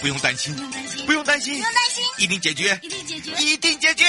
[0.00, 0.54] 不用担心，
[1.06, 4.04] 不用担心，不用担心，一定解决，一定解决，一定解决，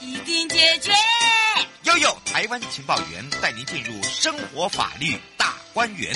[0.00, 0.90] 一定解决。
[1.82, 6.14] 悠悠台湾情报员带您进入生活法律大观园。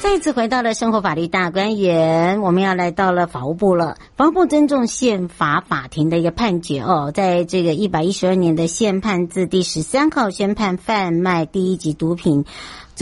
[0.00, 3.96] 再次回到了生活法律大观园，我们要来到了法务部了。
[4.22, 12.44] 包括尊重宪法法庭的一个判决哦，在这个一百一十二年的宪判字第十三号宣判贩卖第一级毒品。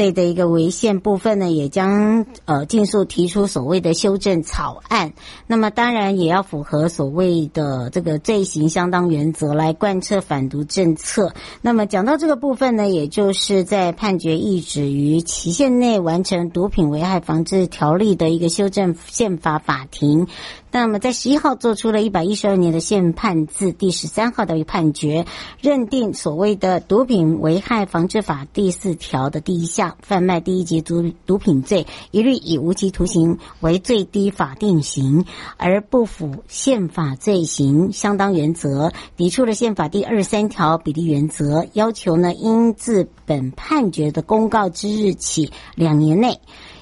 [0.01, 5.13] 这的一个违宪部分呢，也将呃尽速提出所谓的修正草案。
[5.47, 11.35] 那么当然也要符合所谓的这个罪刑相当原则来贯彻反毒政策。
[11.61, 20.29] 那么讲到这个部分呢，也就是在判决意旨于期限内完成毒品危害防治条例的一个修正宪法法庭。
[20.73, 25.27] 那么，在十一号做出了一百一十二年的宪判字第十三号的一个判决，
[25.61, 35.25] 认定所谓的《毒品危害防治法》第四条的第一项贩卖第一级毒毒品罪，一律以无期徒刑为最低法定刑，
[35.57, 46.41] 而不符宪法罪行相当原则，抵触了宪法第二十三条比例原则，要求呢，应自本判决的公告之日起两年内，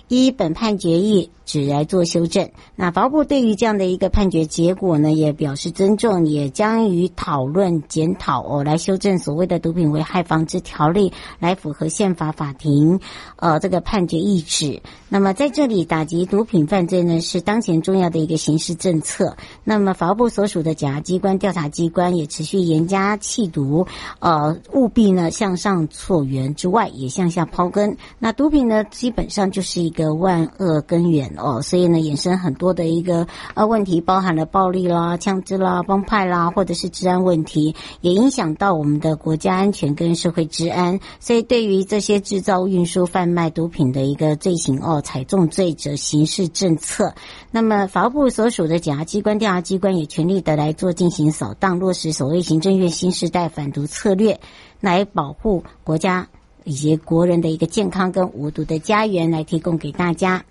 [0.08, 2.50] 依本判决意旨来做修正。
[2.76, 13.00] 那法务部对于这样的一个判决结果呢，也表示尊重，也将于讨论检讨哦，来修正所谓的毒品危害防治条例，来符合宪法法庭
[13.36, 14.82] 呃这个判决意旨。
[15.08, 19.36] 那么在这里，打击毒品犯罪呢，是当前重要的一个刑事政策。
[19.64, 23.86] 那么法务部所属的检察机关、调查机关也持续严加缉毒，
[24.20, 27.96] 呃，务必呢向上溯源之外，也向下刨根。
[28.18, 31.28] 那毒品呢，基本上就是一个万恶根源。
[31.36, 41.00] 哦，所以呢，衍生很多的一个呃问题，包含了暴力啦、枪支啦、帮派啦，或者是治安问题，也影响到我们的国家安全跟社会治安。
[41.18, 47.12] 所以，对于这些制造、运输、贩卖毒品的一个罪行哦，采重罪者刑事政策。
[47.50, 54.38] 那么，法务部所属的检察机关、调查机关也全力的来做进行扫荡，落实所谓行政院新时代反毒策略，
[54.80, 56.28] 来保护国家。
[56.68, 60.44] 以及国人的一个健康跟无毒的家园来提供给大家。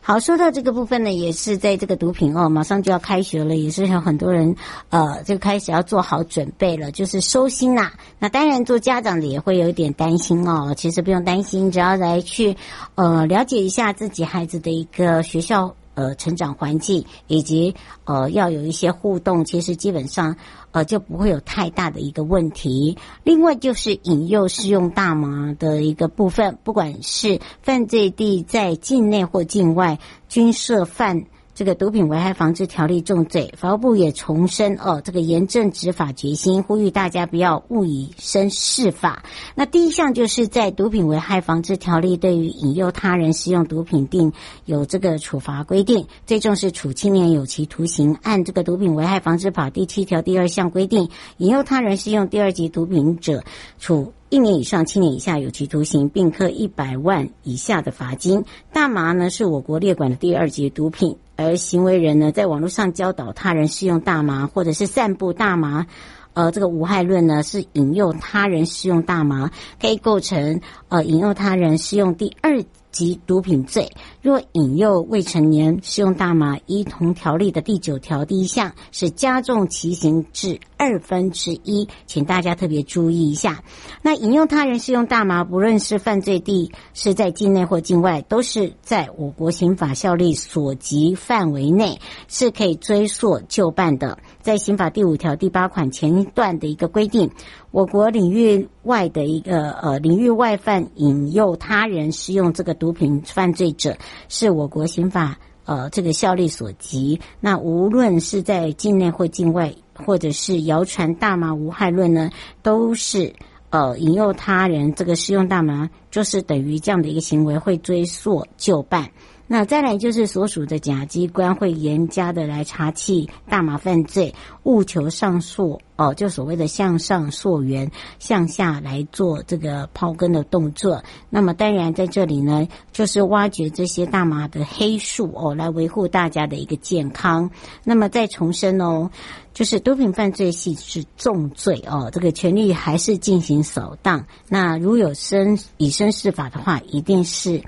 [0.00, 4.54] 好，说到这个部分呢，也是在这个毒品哦，马上就要开学了，也是有很多人
[4.90, 7.90] 呃就开始要做好准备了，就是收心呐。
[8.20, 12.56] 那当然做家长的也会有一点担心哦，其实不用担心，只要来去
[12.94, 15.74] 呃了解一下自己孩子的一个学校。
[15.94, 17.74] 呃，成长环境以及
[18.04, 20.36] 呃，要有一些互动，其实基本上
[20.72, 22.96] 呃就不会有太大的一个问题。
[23.22, 31.24] 另外就是引诱适用大麻的一个部分，不管是犯罪地在境内或境外，均涉犯。
[31.54, 39.22] 这个毒品危害防治条例重罪，法务部也重申哦，这个严正执法决心，呼吁大家不要误以身试法。
[39.54, 44.32] 那第一项就是在毒品危害防治条例对于引诱他人使用毒品定
[44.64, 48.18] 有这个处罚规定，最重是处七年有期徒刑。
[48.22, 53.44] 按这个毒品危害防治法第七条第二项规定，引诱他人使用第二级毒品者，
[53.78, 58.44] 处一年以上七年以下有期徒刑，并科一百万以下的罚金。
[58.72, 61.16] 大麻呢，是我国列管的第二级毒品。
[61.36, 65.86] 而行为人呢，在网络上教导他人使用大麻，或者是散布大麻，
[66.32, 69.50] 呃，这个无害论呢，是引诱他人使用大麻，
[69.80, 72.62] 可以构成呃引诱他人使用第二
[72.94, 73.90] 及毒品罪。
[74.22, 83.64] 若引诱未成年使用大麻，依同条例的第九条第一项，是加重其刑至二分之一，请大家特别注意一下。
[84.00, 91.98] 那引诱他人使用大麻，不论是犯罪地是在境内或境外，都是在我国刑法效力所及范围内，
[92.28, 94.18] 是可以追溯就办的。
[94.40, 97.30] 在刑法第五条第八款前段的一个规定，
[97.74, 103.96] 我国领域外的一个呃领域外犯引诱他人使用这个毒品犯罪者。
[104.28, 112.30] 是我国刑法呃这个效力所及，那无论是在境内或境外，或者是谣传大麻无害论呢，
[112.62, 113.34] 都是
[113.70, 119.10] 呃引诱他人这个使用大麻，就是等于这样的一个行为会追溯就办。
[119.46, 131.04] 那再来就是所属的检察机关会严加的来查缉大麻犯罪，务求上溯哦，就所谓的向上溯源，向下来做这个刨根的动作。
[131.28, 137.50] 那么当然在这里呢，就是挖掘这些大麻的黑数哦，来维护大家的一个健康。
[137.84, 139.10] 那么再重申哦，
[139.52, 144.24] 就是毒品犯罪系是重罪哦，这个权力还是进行扫荡。
[144.48, 147.62] 那如有生以身试法的话，一定是。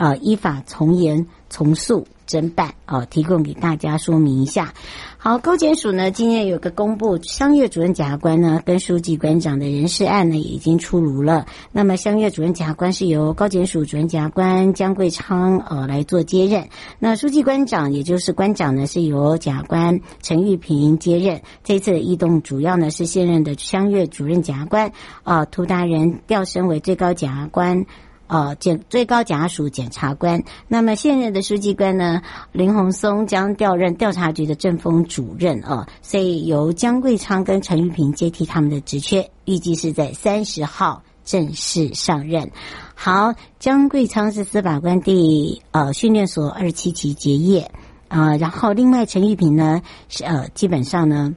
[0.00, 4.72] 呃，依法从严从速侦办，哦，提供给大家说明一下。
[5.18, 11.44] 好，高检署呢，今天有个公布，香月主任检察官呢跟书记官长的人事案呢已经出炉了。
[11.70, 16.66] 那么，香月主任检察官是由高检署主任检察官江贵昌呃来做接任，
[16.98, 21.42] 那书记官长也就是官长呢是由检察官陈玉萍接任。
[21.62, 24.92] 这次的异动主要呢是现任的香月主任检察官
[25.24, 27.84] 啊涂达人调升为最高检察官。
[28.30, 32.22] 呃，检最高检察署检察官，那么现任的书记官呢，
[32.52, 42.48] 林鸿松将调任调查局的政风主任哦，所以由江贵昌跟陈玉萍接替他们的职缺，预计是在三十号正式上任。
[42.94, 47.62] 好，江贵昌是司法官第呃训练所二十七期结业
[48.06, 51.34] 啊，呃，然后另外陈玉萍呢是呃基本上呢。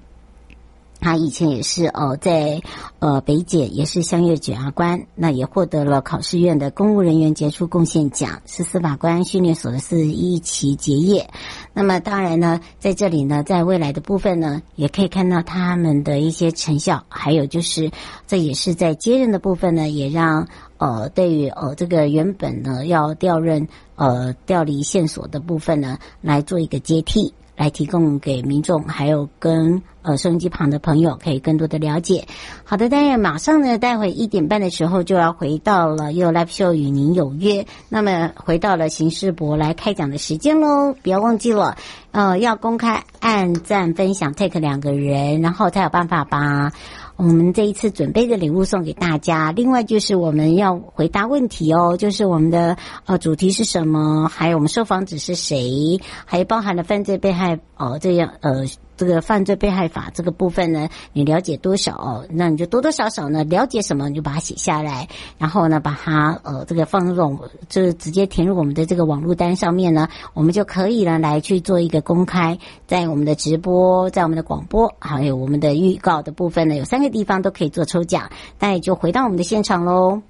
[1.03, 2.61] 他以前也是哦，在
[2.99, 11.29] 呃北检也是香月检察官，那也获得了考试院的公务人员杰出贡献奖，是司法官训练所的四十一期结业。
[11.73, 17.91] 那么当然呢，在这里呢，在未来的部分呢，也可以看到他们的一些成效，还有就是
[18.25, 20.47] 这也是在接任的部分呢，也让
[20.77, 23.67] 呃对于呃这个原本呢要调任
[23.97, 27.33] 呃调离线索的部分呢，来做一个接替。
[27.55, 32.27] 来提供给民众，还有跟呃收音机旁的朋友可以更多的了解。
[32.63, 37.65] 好的，当然马上呢，待会一点半的时候就要回到了 You Live Show 与您有约。
[37.89, 41.77] 那么回到了刑事博来开讲的时间喽，不要忘记了，
[42.11, 46.71] 呃，要公开按赞分享 take 两个人，然后才有办法把。
[47.15, 58.65] 我们这一次准备的礼物送给大家，另外就是我们要回答问题哦，就是我们的呃主题是什么，还有我们受访者是谁，还包含了犯罪被害哦这样呃。
[59.03, 62.23] 这个犯罪被害法这个部分呢，你了解多少？
[62.29, 65.07] 那你就多多少少呢了解什么，你就把它写下来，
[65.37, 72.57] 然后呢把它呃这个放入就是直接填入我们的这个网络单上面呢，我们就可以呢来去做一个公开，
[72.87, 78.29] 在我们的直播，在我们的广播，还有我们的预告的部分呢，有三个地方都可以做抽奖。
[78.59, 80.21] 那也就回到我们的现场喽。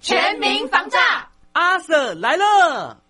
[0.00, 0.98] 全民防诈，
[1.52, 3.09] 阿 Sir 来了。